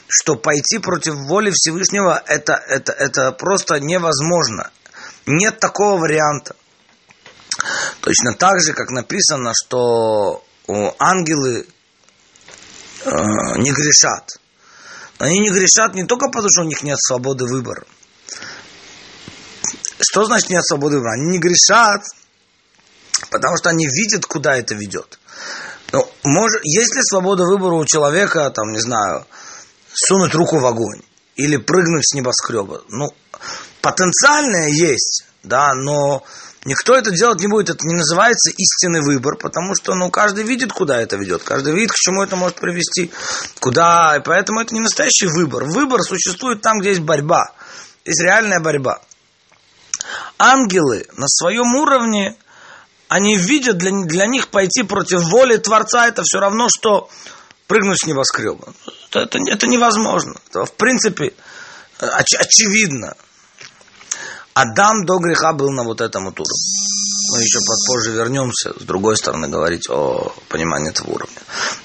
[0.08, 4.72] что пойти против воли Всевышнего это, это, это просто невозможно.
[5.26, 6.56] Нет такого варианта.
[8.02, 10.44] Точно так же, как написано, что
[11.00, 11.68] ангелы
[13.04, 13.10] э,
[13.58, 14.40] не грешат.
[15.18, 17.86] Они не грешат не только потому, что у них нет свободы выбора.
[20.00, 21.14] Что значит нет свободы выбора?
[21.14, 22.04] Они не грешат,
[23.32, 25.20] потому что они видят, куда это ведет.
[25.92, 29.26] Ну, может, есть ли свобода выбора у человека, там, не знаю,
[29.98, 31.02] сунуть руку в огонь
[31.36, 32.82] или прыгнуть с небоскреба.
[32.90, 33.08] Ну,
[33.82, 36.24] потенциальное есть, да, но
[36.66, 37.70] никто это делать не будет.
[37.70, 41.92] Это не называется истинный выбор, потому что, ну, каждый видит, куда это ведет, каждый видит,
[41.92, 43.12] к чему это может привести,
[43.60, 45.64] куда, и поэтому это не настоящий выбор.
[45.64, 47.54] Выбор существует там, где есть борьба,
[48.06, 49.02] есть реальная борьба.
[50.38, 52.36] Ангелы на своем уровне,
[53.08, 57.10] они видят, для, для них пойти против воли Творца, это все равно, что
[57.68, 58.74] прыгнуть с небоскреба.
[59.18, 60.36] Это, это, это невозможно.
[60.50, 61.34] Это, в принципе,
[62.00, 63.16] оч, очевидно.
[64.54, 66.88] Адам до греха был на вот этом вот уровне.
[67.32, 71.38] Мы еще позже вернемся, с другой стороны, говорить о понимании этого уровня.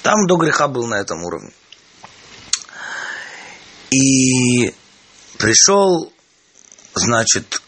[0.03, 1.53] Там до греха был на этом уровне.
[3.90, 4.75] И
[5.37, 6.11] пришел
[6.95, 7.61] значит,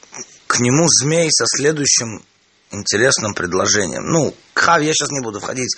[0.47, 2.25] к нему змей со следующим
[2.71, 4.05] интересным предложением.
[4.05, 5.77] Ну, к Хаве я сейчас не буду входить.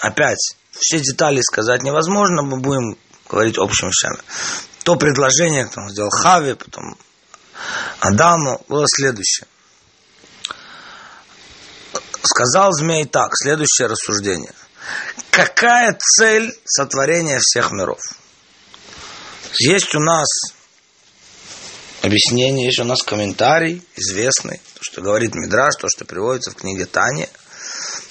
[0.00, 2.96] Опять, все детали сказать невозможно, мы будем
[3.28, 4.18] говорить общими вещами.
[4.84, 6.96] То предложение, он сделал Хаве, потом
[8.00, 9.46] Адаму, было следующее.
[12.22, 14.52] Сказал змей так, следующее рассуждение.
[15.30, 18.00] Какая цель сотворения всех миров?
[19.58, 20.26] Есть у нас
[22.02, 26.86] объяснение, есть у нас комментарий известный, то, что говорит Мидраш, то, что приводится в книге
[26.86, 27.28] Тани,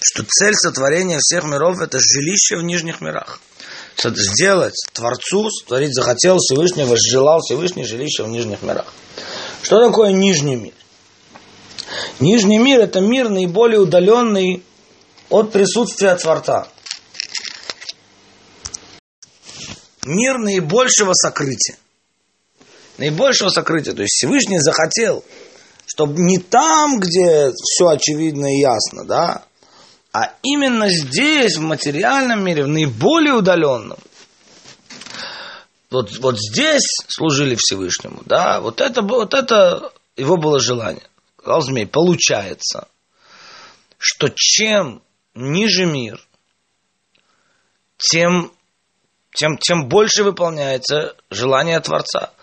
[0.02, 3.39] что цель сотворения всех миров– это жилище в нижних мирах.
[3.97, 8.93] Сделать Творцу, творить захотел Всевышний, возжелал Всевышний жилище в нижних мирах.
[9.62, 10.73] Что такое нижний мир?
[12.19, 14.63] Нижний мир– это мир наиболее удаленный
[15.29, 16.67] от присутствия Творца.
[20.06, 21.77] Мир наибольшего сокрытия.
[22.97, 23.93] Наибольшего сокрытия.
[23.93, 25.23] То есть Всевышний захотел,
[25.86, 29.43] чтобы не там, где все очевидно и ясно, да,
[30.13, 33.97] а именно здесь, в материальном мире, в наиболее удаленном,
[35.89, 41.04] вот, вот здесь служили Всевышнему, да, вот это, вот это его было желание.
[41.39, 42.88] Сказал змей, получается,
[43.97, 45.02] что чем
[45.34, 46.21] ниже мир,
[47.97, 48.52] тем,
[49.36, 52.34] тем, тем больше выполняется желание Творца.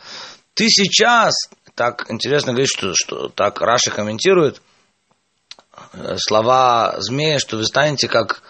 [0.54, 1.34] Ты сейчас,
[1.74, 4.60] так интересно говорить, что, что как Раши комментирует,
[6.16, 8.42] слова змея, что вы станете как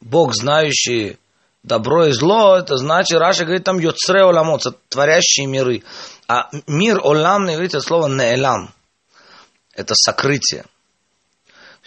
[0.00, 1.18] Бог, знающий
[1.62, 5.82] добро и зло, это значит, Раши говорит там יוצרי עולמות, творящие миры.
[6.28, 8.74] А мир עולם на иврите слово נעלם.
[9.74, 10.64] Это сокрытие.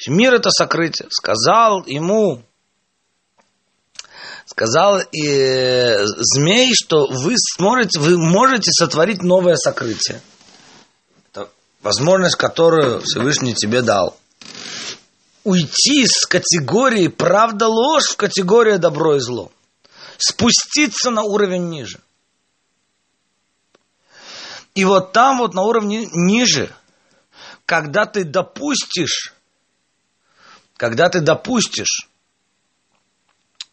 [0.08, 1.08] Мир это сокрытие.
[1.12, 2.44] Сказал ему,
[4.46, 10.22] сказал э, змей, что вы сможете, вы можете сотворить новое сокрытие.
[11.32, 11.50] Это
[11.82, 14.18] возможность, которую Всевышний тебе дал.
[15.46, 19.52] Уйти с категории правда-ложь в категорию добро и зло.
[20.18, 22.02] Спуститься на уровень ниже.
[24.74, 26.76] И вот там вот на уровне ниже,
[27.66, 29.34] когда ты допустишь
[30.78, 32.08] когда ты допустишь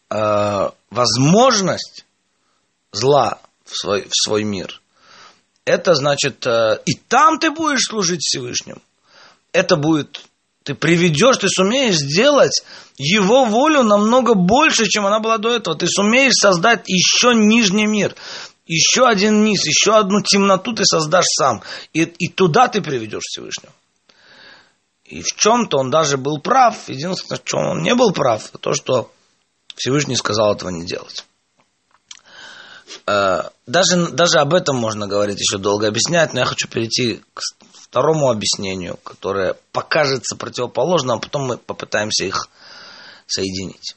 [0.09, 2.05] э, возможность
[2.91, 4.81] зла в свой, в свой мир,
[5.65, 8.81] это значит, э, и там ты будешь служить Всевышнему.
[9.51, 10.23] Это будет,
[10.63, 12.63] ты приведешь, ты сумеешь сделать
[12.97, 15.77] его волю намного больше, чем она была до этого.
[15.77, 18.15] Ты сумеешь создать еще нижний мир.
[18.65, 21.61] Еще один низ, еще одну темноту ты создашь сам.
[21.93, 23.73] И, и туда ты приведешь Всевышнего.
[25.03, 26.87] И в чем-то он даже был прав.
[26.87, 29.11] Единственное, в чем он не был прав, то, что
[29.75, 31.25] Всевышний сказал этого не делать.
[33.05, 37.41] Э, даже, даже об этом можно говорить, еще долго объяснять, но я хочу перейти к
[37.93, 42.49] второму объяснению, которое покажется противоположным, а потом мы попытаемся их
[43.27, 43.95] соединить.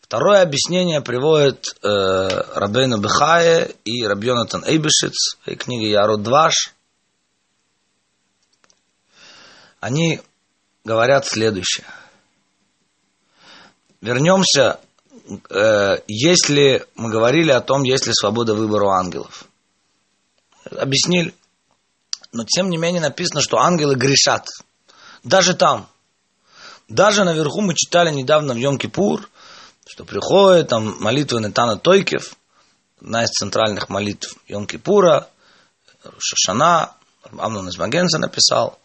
[0.00, 1.88] Второе объяснение приводит э,
[2.54, 6.72] Рабейну Бехае и Рабьонатан Эйбешиц в книге Ярод Дваш–
[9.84, 10.22] они
[10.82, 11.84] говорят следующее.
[14.00, 14.80] Вернемся,
[15.50, 19.44] э, если мы говорили о том, есть ли свобода выбора у ангелов.
[20.70, 21.34] Объяснили.
[22.34, 24.46] Но тем не менее написано, что ангелы грешат.
[25.22, 25.88] Даже там.
[26.88, 29.26] Даже наверху мы читали недавно в Йом-Кипур,
[29.86, 32.36] что приходит там молитва Нетана Тойкев,
[33.00, 35.28] одна из центральных молитв Йом-Кипура,
[36.18, 36.94] Шашана,
[37.38, 38.78] Амнон из Магенца написал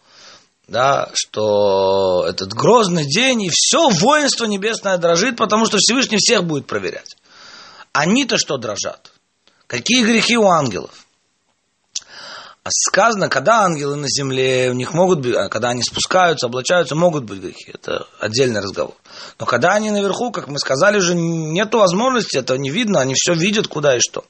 [0.70, 6.68] да, что этот грозный день, и все воинство небесное дрожит, потому что Всевышний всех будет
[6.68, 7.16] проверять.
[7.92, 9.10] Они-то что дрожат?
[9.66, 11.06] Какие грехи у ангелов?
[12.68, 17.24] Сказано, когда ангелы на земле, у них могут быть, а когда они спускаются, облачаются, могут
[17.24, 17.72] быть грехи.
[17.72, 18.94] Это отдельный разговор.
[19.38, 23.34] Но когда они наверху, как мы сказали уже, нет возможности, этого не видно, они все
[23.34, 24.24] видят, куда и что.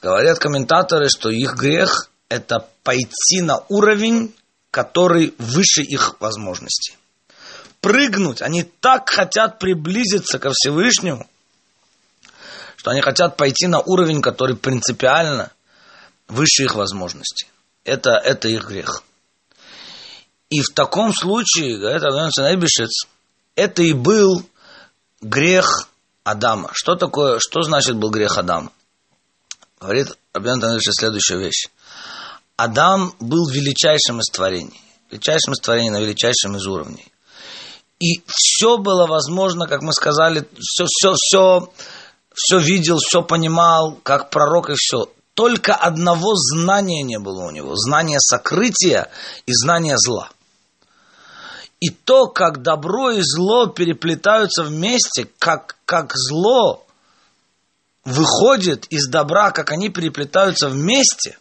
[0.00, 4.32] Говорят комментаторы, что их грех– это пойти на уровень
[4.70, 6.96] который выше их возможностей.
[7.80, 11.28] Прыгнуть, они так хотят приблизиться ко Всевышнему,
[12.76, 15.50] что они хотят пойти на уровень, который принципиально
[16.30, 17.48] выше их возможностей.
[17.84, 19.02] Это, это их грех.
[20.48, 23.06] И в таком случае, говорит Авдонсон Эбишец,
[23.54, 24.44] это и был
[25.20, 25.88] грех
[26.24, 26.70] Адама.
[26.72, 28.72] Что такое, что значит был грех Адама?
[29.80, 31.68] Говорит Абьян следующую вещь.
[32.56, 34.80] Адам был величайшим из творений.
[35.10, 37.10] Величайшим из творений на величайшем из уровней.
[37.98, 41.72] И все было возможно, как мы сказали, все, все, все,
[42.34, 45.10] все видел, все понимал, как пророк и все.
[45.40, 47.74] Только одного знания не было у него.
[47.74, 49.08] Знания сокрытия
[49.46, 50.28] и знания зла.
[51.80, 56.84] И то, как добро и зло переплетаются вместе, как, как зло
[58.04, 61.38] выходит из добра, как они переплетаются вместе,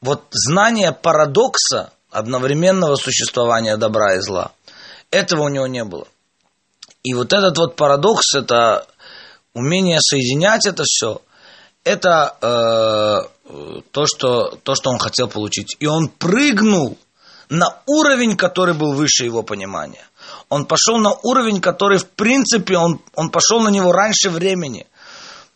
[0.00, 4.52] вот знание парадокса одновременного существования добра и зла,
[5.10, 6.06] этого у него не было.
[7.02, 8.86] И вот этот вот парадокс, это
[9.52, 11.22] умение соединять это все,
[11.84, 15.76] это э, то, что, то, что он хотел получить.
[15.80, 16.98] И он прыгнул
[17.48, 20.06] на уровень, который был выше его понимания.
[20.48, 24.86] Он пошел на уровень, который, в принципе, он, он пошел на него раньше времени.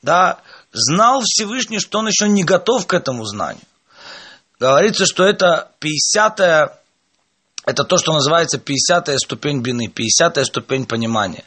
[0.03, 0.41] Да,
[0.73, 3.65] знал Всевышний, что он еще не готов к этому знанию.
[4.59, 6.81] Говорится, что это 50
[7.67, 11.45] это то, что называется 50-я ступень бины, 50-я ступень понимания.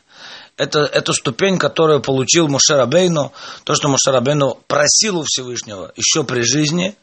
[0.58, 3.32] Это, это ступень, которую получил Мушерабейну,
[3.64, 6.96] то, что Мушерабейну просил у Всевышнего еще при жизни,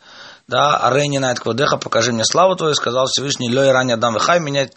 [0.48, 4.68] да, Арейни Найт Квадеха, покажи мне славу твою, сказал Всевышний, Лёй ранее дам хай, меня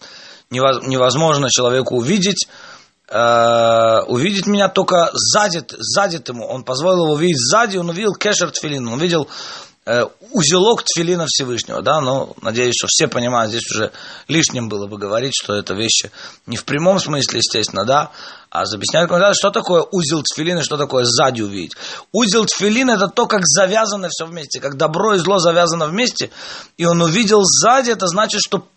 [0.52, 2.48] невозможно человеку увидеть,
[3.10, 6.46] э, увидеть меня только сзади, сзади ему.
[6.48, 9.28] Он позволил его увидеть сзади, он увидел кешер тфилин, он увидел
[10.32, 13.92] узелок тфилина Всевышнего, да, но надеюсь, что все понимают, здесь уже
[14.28, 16.12] лишним было бы говорить, что это вещи
[16.46, 18.12] не в прямом смысле, естественно, да,
[18.50, 21.74] а объясняют что такое узел тфилина, что такое сзади увидеть.
[22.12, 26.32] Узел тфилина это то, как завязано все вместе, как добро и зло завязано вместе,
[26.76, 28.68] и он увидел сзади, это значит, что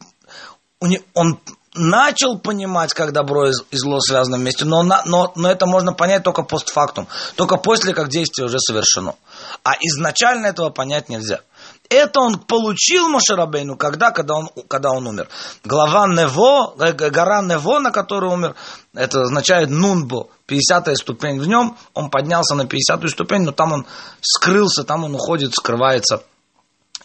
[1.14, 1.40] он
[1.74, 6.42] начал понимать, как добро и зло связаны вместе, но, но, но это можно понять только
[6.42, 7.06] постфактум,
[7.36, 9.14] только после, как действие уже совершено.
[9.62, 11.40] А изначально этого понять нельзя.
[11.88, 15.28] Это он получил Мошерабейну, когда, когда, он, когда он умер.
[15.64, 18.54] Глава Нево, гора Нево, на которой умер,
[18.94, 23.86] это означает Нунбо, 50-я ступень в нем, он поднялся на 50-ю ступень, но там он
[24.20, 26.22] скрылся, там он уходит, скрывается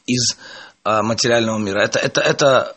[0.06, 0.38] из
[0.84, 1.82] э, материального мира.
[1.82, 2.76] Это, это, это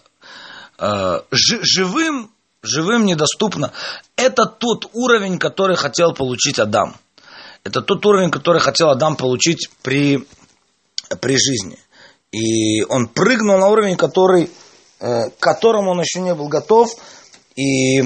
[1.31, 2.31] живым,
[2.62, 3.73] живым недоступно.
[4.17, 6.97] Это тот уровень, который хотел получить Адам.
[7.64, 10.27] Это тот уровень, который хотел Адам получить при,
[11.21, 11.79] при жизни.
[12.31, 14.51] И он прыгнул на уровень, который,
[15.01, 16.91] э, к которому он еще не был готов.
[17.57, 18.01] И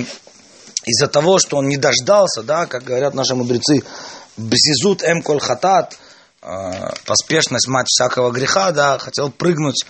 [0.85, 3.83] из-за того, что он не дождался, да, как говорят наши мудрецы,
[4.37, 6.12] бзизут эм коль хатат, э,
[7.07, 9.85] поспешность мать всякого греха, да, хотел прыгнуть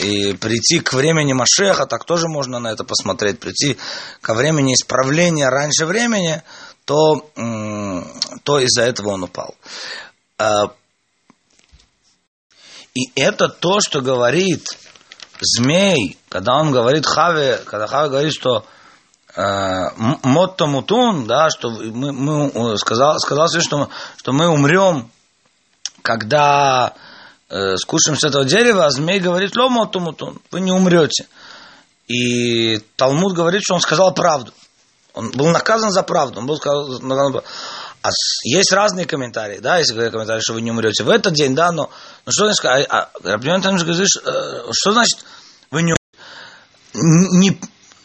[0.00, 3.78] и прийти к времени Машеха, так тоже можно на это посмотреть, прийти
[4.20, 6.42] ко времени исправления раньше времени,
[6.84, 7.30] то,
[8.42, 9.54] то из-за этого он упал.
[10.38, 10.72] А,
[12.94, 14.66] и это то, что говорит
[15.40, 18.64] змей, когда он говорит Хаве, когда Хаве говорит, что
[19.36, 25.10] э, Мотто Мутун, да, что мы, мы сказал, сказал что, что мы умрем,
[26.06, 26.94] когда
[27.48, 31.26] э, скушаем с этого дерева, а змей говорит, ло Мотто Мутун, вы не умрете.
[32.06, 34.52] И Талмуд говорит, что он сказал правду.
[35.14, 36.38] Он был наказан за правду.
[36.38, 37.42] Он был наказан
[38.02, 38.10] а
[38.44, 41.72] есть разные комментарии, да, если говорят комментарии, что вы не умрете в этот день, да,
[41.72, 41.90] но,
[42.24, 43.38] но что значит, а, а,
[43.84, 45.24] говоришь, э, что значит
[45.72, 45.94] вы не
[46.94, 47.60] не,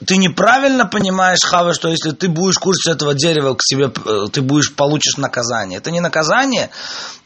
[0.06, 4.42] ты неправильно понимаешь, Хава, что если ты будешь кушать этого дерева к себе, э, ты
[4.42, 5.78] будешь, получишь наказание.
[5.78, 6.72] Это не наказание,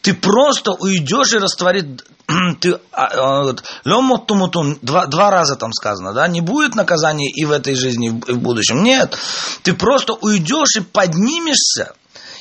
[0.01, 2.03] ты просто уйдешь и растворит,
[2.59, 7.75] ты, а, лемотумутун, два, два раза там сказано, да, не будет наказания и в этой
[7.75, 8.83] жизни, и в будущем.
[8.83, 9.17] Нет,
[9.63, 11.93] ты просто уйдешь и поднимешься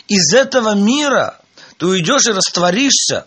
[0.08, 1.40] из этого мира,
[1.78, 3.26] ты уйдешь и растворишься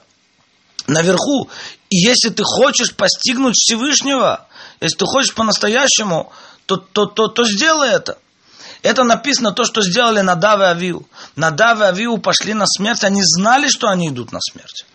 [0.88, 1.50] наверху.
[1.90, 4.47] И если ты хочешь постигнуть Всевышнего,
[4.80, 6.32] если ты хочешь по-настоящему,
[6.66, 8.18] то, то, то, то сделай это.
[8.84, 11.08] Это написано то, что сделали Надав и Авиу.
[11.36, 14.86] Надав и Авиу пошли на смерть, они знали, что они идут на смерть.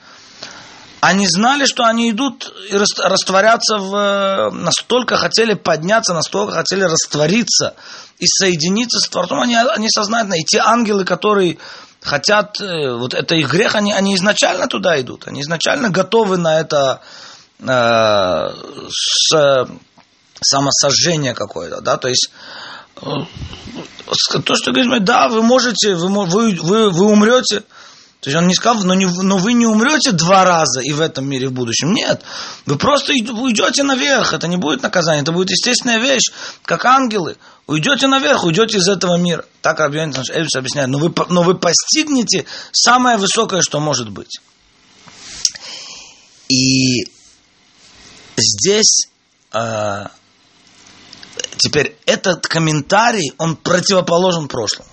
[1.00, 3.96] Они знали, что они идут и растворяться в...
[3.96, 7.74] Э, настолько хотели подняться, настолько хотели раствориться
[8.20, 9.40] и соединиться с Творцом.
[9.40, 10.34] Они, они сознательно.
[10.34, 11.58] И те ангелы, которые
[12.02, 12.60] хотят...
[12.60, 15.26] Э, вот это их грех, они, они изначально туда идут.
[15.26, 17.00] Они изначально готовы на это
[17.64, 19.68] с
[20.44, 22.30] самосожжение какое-то, да, то есть
[22.96, 23.00] э,
[24.44, 27.60] то, что говорит, да, вы можете, вы, вы, вы, умрете,
[28.20, 31.00] то есть он не сказал, но, не, но вы не умрете два раза и в
[31.00, 31.92] этом мире, и в будущем.
[31.92, 32.22] Нет,
[32.66, 36.30] вы просто уйдете наверх, это не будет наказание, это будет естественная вещь,
[36.64, 37.36] как ангелы.
[37.66, 39.44] Уйдете наверх, уйдете из этого мира.
[39.60, 40.88] Так Рабион Эльвич объясняет.
[40.88, 44.40] Но вы, но вы постигнете самое высокое, что может быть.
[46.48, 47.04] И
[48.42, 49.08] здесь
[49.52, 50.06] э,
[51.58, 54.90] Теперь этот комментарий, он противоположен прошлому.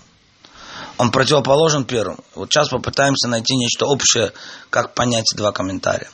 [0.98, 2.20] он противоположен первому.
[2.36, 4.34] Вот сейчас попытаемся найти нечто общее,
[4.70, 6.10] как понять два комментария.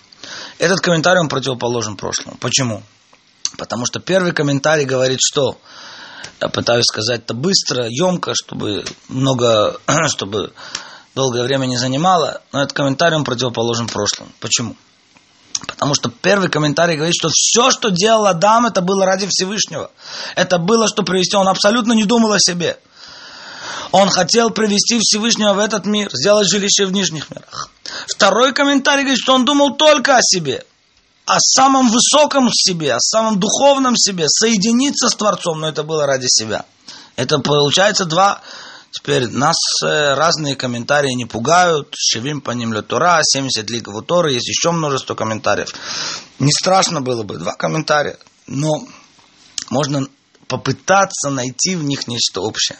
[0.59, 2.37] Этот комментарий, он противоположен прошлому.
[2.37, 2.83] Почему?
[3.57, 5.57] Потому что первый комментарий говорит, что
[6.39, 10.53] я пытаюсь сказать это быстро, емко, чтобы много, чтобы
[11.15, 14.31] долгое время не занимало, но этот комментарий, он противоположен прошлому.
[14.39, 14.75] Почему?
[15.67, 19.89] Потому что первый комментарий говорит, что все, что делал Адам, это было ради Всевышнего.
[20.35, 21.35] Это было, что привести.
[21.37, 22.77] Он абсолютно не думал о себе.
[23.91, 27.69] Он хотел привести Всевышнего в этот мир, сделать жилище в нижних мирах.
[28.07, 30.65] Второй комментарий говорит, что он думал только о себе,
[31.25, 36.27] о самом высоком себе, о самом духовном себе, соединиться с Творцом, но это было ради
[36.27, 36.65] себя.
[37.15, 38.41] Это получается два
[38.97, 41.93] Теперь нас э, разные комментарии не пугают.
[41.97, 45.69] Шевим по ним Тора, 70 ликов Торы, есть еще множество комментариев.
[46.39, 48.17] Не страшно было бы, два комментария.
[48.47, 48.87] Но
[49.69, 50.07] можно
[50.47, 52.79] попытаться найти в них нечто общее.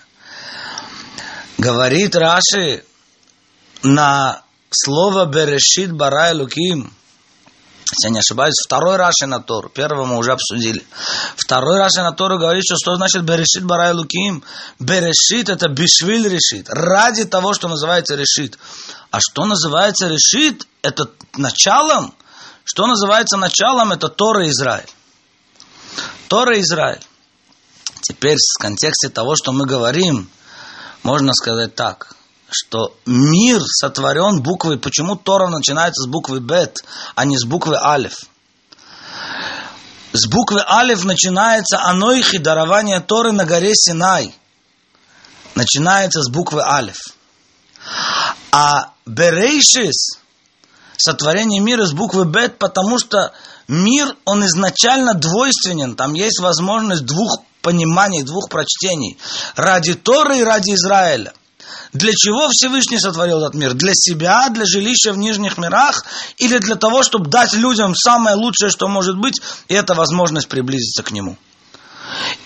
[1.58, 2.86] Говорит Раши
[3.84, 4.42] на
[4.72, 6.94] слово Берешит Барай Луким,
[7.92, 10.86] если я не ошибаюсь, второй Раши на Тору, первого мы уже обсудили.
[11.36, 14.44] Второй Раши на Тору говорит, что что значит Берешит Барай Луким?
[14.80, 18.58] Берешит это Бишвиль решит, ради того, что называется решит.
[19.12, 22.14] А что называется решит, это началом.
[22.64, 24.90] Что называется началом, это Тора Израиль.
[26.28, 27.04] Тора Израиль.
[28.02, 30.28] Теперь в контексте того, что мы говорим,
[31.04, 32.16] можно сказать так,
[32.56, 36.78] что мир сотворен буквой, почему Тора начинается с буквы Бет,
[37.16, 38.26] а не с буквы Алиф.
[40.14, 44.34] С буквы Алиф начинается Анойхи, дарование Торы на горе Синай.
[45.56, 46.98] Начинается с буквы Алиф.
[48.52, 50.20] А Берейшис,
[50.98, 53.34] сотворение мира с буквы Бет, потому что
[53.68, 55.96] мир, он изначально двойственен.
[55.98, 59.18] Там есть возможность двух пониманий, двух прочтений.
[59.56, 61.34] Ради Торы и ради Израиля.
[61.94, 63.74] Для чего Всевышний сотворил этот мир?
[63.74, 66.06] Для себя, для жилища в нижних мирах
[66.38, 71.04] или для того, чтобы дать людям самое лучшее, что может быть, и это возможность приблизиться
[71.04, 71.38] к нему?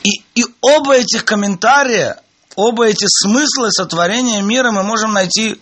[0.03, 2.21] И, и оба этих комментария,
[2.55, 5.59] оба эти смыслы сотворения мира мы можем найти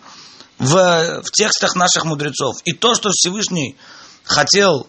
[0.59, 2.55] в, в текстах наших мудрецов.
[2.65, 3.77] И то, что Всевышний
[4.23, 4.87] хотел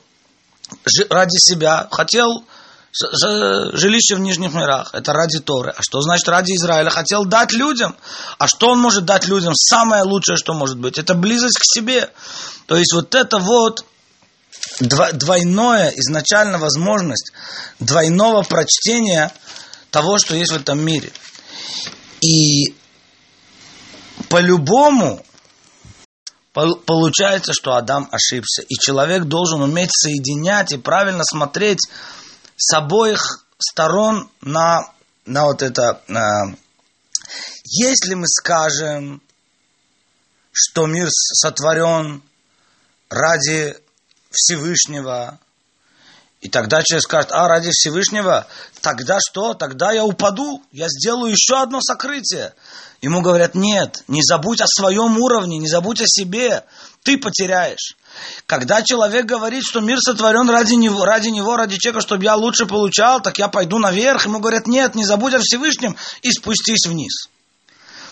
[1.09, 2.45] ради себя, хотел
[2.93, 4.95] жилище в нижних мирах.
[4.95, 5.73] Это ради Торы.
[5.77, 6.91] А что значит ради Израиля?
[6.91, 7.97] Хотел дать людям.
[8.39, 9.55] А что он может дать людям?
[9.55, 10.99] Самое лучшее, что может быть.
[10.99, 12.11] Это близость к себе.
[12.67, 13.85] То есть вот это вот
[14.81, 17.33] двойное, изначально возможность
[17.79, 19.33] двойного прочтения
[19.91, 21.13] того, что есть в этом мире.
[22.21, 22.75] И
[24.29, 25.25] по-любому
[26.53, 28.63] получается, что Адам ошибся.
[28.63, 31.81] И человек должен уметь соединять и правильно смотреть
[32.59, 34.81] с обоих сторон на,
[35.25, 36.03] на вот это.
[36.09, 36.55] На...
[37.65, 39.23] Если мы скажем,
[40.53, 42.23] что мир сотворен
[43.09, 43.77] ради
[44.31, 45.39] Всевышнего,
[46.41, 48.47] и тогда человек скажет, а ради Всевышнего,
[48.81, 49.55] тогда что?
[49.55, 52.55] Тогда я упаду, я сделаю еще одно сокрытие.
[53.01, 56.65] Ему говорят, нет, не забудь о своем уровне, не забудь о себе,
[57.05, 57.97] ты потеряешь.
[58.47, 62.67] Когда человек говорит, что мир сотворен ради него, ради него, ради человека, чтобы я лучше
[62.67, 64.25] получал, так я пойду наверх.
[64.27, 67.29] Ему говорят, нет, не забудь о Всевышнем и спустись вниз.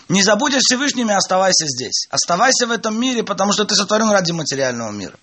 [0.09, 2.07] Не забудь о Всевышнем и оставайся здесь.
[2.09, 5.17] Оставайся в этом мире, потому что ты сотворен ради материального мира.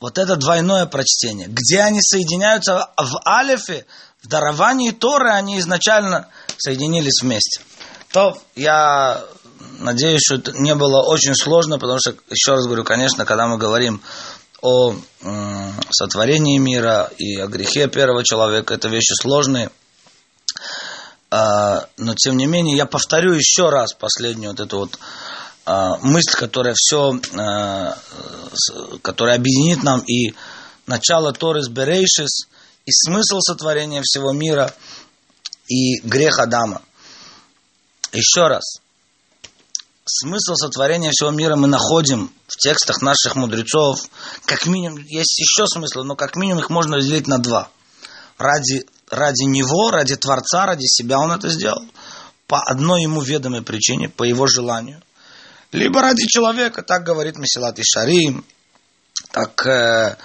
[0.00, 1.48] Вот это двойное прочтение.
[1.48, 3.84] Где они соединяются в Алифе,
[4.22, 7.60] в даровании Торы, они изначально соединились вместе.
[8.12, 9.24] То я
[9.78, 13.58] надеюсь, что это не было очень сложно, потому что, еще раз говорю, конечно, когда мы
[13.58, 14.00] говорим
[14.60, 14.94] о
[15.90, 19.70] сотворении мира и о грехе первого человека, это вещи сложные.
[21.30, 24.98] Э, но, тем не менее, я повторю еще раз последнюю вот эту вот
[25.66, 30.34] э, мысль, которая все, э, которая объединит нам и
[30.86, 32.48] начало Торис Берейшис,
[32.84, 34.72] и смысл сотворения всего мира,
[35.68, 36.82] и грех Адама.
[38.12, 38.80] Еще раз–
[40.08, 44.00] смысл сотворения всего мира мы находим в текстах наших мудрецов.
[44.44, 47.68] Как минимум, есть еще смысл, но как минимум их можно разделить на два.
[48.38, 51.84] Ради, ради него, ради Творца, ради себя он это сделал.
[52.46, 55.02] По одной ему ведомой причине, по его желанию.
[55.72, 58.44] Либо ради человека, так говорит Месилат Ишарим,
[59.32, 60.16] так э,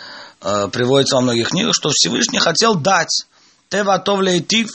[0.42, 3.26] э, приводится во многих книгах, что Всевышний хотел дать
[3.70, 4.70] Тева Товлейтив,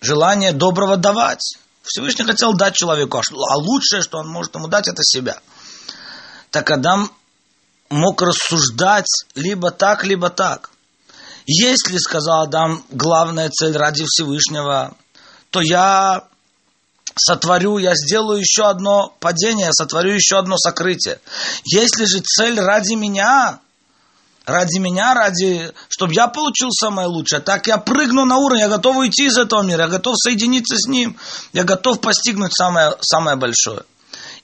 [0.00, 1.58] желание доброго давать.
[1.84, 5.38] Всевышний хотел дать человеку, а лучшее, что он может ему дать, это себя.
[6.50, 7.12] Так Адам
[7.90, 10.70] мог рассуждать либо так, либо так.
[11.46, 14.96] Если, сказал Адам, главная цель ради Всевышнего,
[15.50, 16.26] то я
[17.14, 21.20] сотворю, я сделаю еще одно падение, сотворю еще одно сокрытие.
[21.64, 23.60] Если же цель ради меня,
[24.44, 28.96] ради меня, ради, чтобы я получил самое лучшее, так я прыгну на уровень, я готов
[28.96, 31.16] уйти из этого мира, я готов соединиться с ним,
[31.52, 33.84] я готов постигнуть самое, самое большое.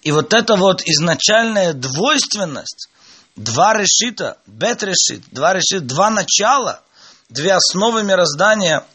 [0.03, 2.88] И вот эта вот изначальная двойственность,
[3.36, 6.80] два решита, бет решит, два решит, два начала,
[7.28, 8.84] две основы мироздания–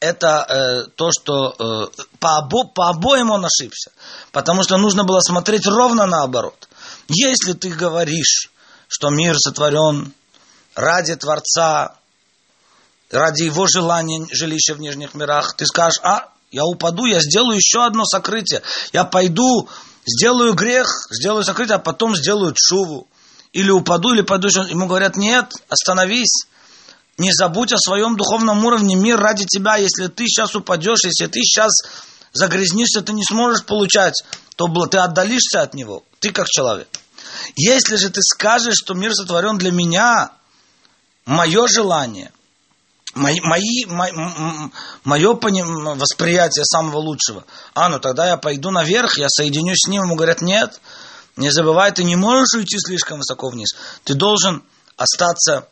[0.00, 3.92] это э, то, что э, по, обо, по обоим он ошибся.
[4.32, 6.68] Потому что нужно было смотреть ровно наоборот.
[7.08, 8.50] Если ты говоришь,
[8.90, 10.12] что мир сотворен
[10.74, 11.94] ради Творца,
[13.10, 17.84] ради его желания жилища в нижних мирах, ты скажешь, а, я упаду, я сделаю еще
[17.84, 18.62] одно сокрытие.
[18.92, 19.68] Я пойду,
[20.04, 23.06] сделаю грех, сделаю сокрытие, а потом сделаю чуву.
[23.52, 24.48] Или упаду, или пойду.
[24.48, 26.46] Ему говорят, нет, остановись
[27.16, 28.96] не забудь о своем духовном уровне.
[28.96, 29.76] Мир ради тебя.
[29.76, 31.70] Если ты сейчас упадешь, если ты сейчас
[32.32, 34.24] загрязнишься, ты не сможешь получать,
[34.56, 36.02] то ты отдалишься от него.
[36.18, 36.88] Ты как человек.
[37.56, 40.32] Если же ты скажешь, что мир сотворен для меня,
[41.24, 42.32] мое желание,
[43.14, 43.84] мои, мои,
[45.04, 50.16] мое восприятие самого лучшего, а, ну тогда я пойду наверх, я соединюсь с ним, ему
[50.16, 50.80] говорят, нет,
[51.36, 53.70] не забывай, ты не можешь уйти слишком высоко вниз,
[54.04, 54.62] ты должен
[54.96, 55.68] остаться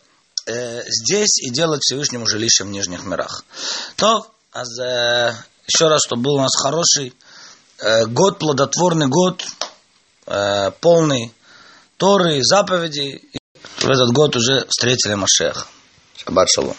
[0.46, 3.44] э, здесь и делать Всевышнему жилище в нижних мирах.
[3.96, 5.32] То, э,
[5.66, 7.14] еще раз, чтобы был у нас хороший
[7.78, 9.44] э, год, плодотворный год,
[10.26, 11.34] э, полный
[11.98, 13.16] Торы, заповедей.
[13.32, 13.38] И
[13.80, 15.68] в этот год уже встретили Машех.
[16.16, 16.76] Шаббат шалом.